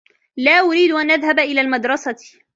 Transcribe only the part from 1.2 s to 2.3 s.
إلى المدرسة.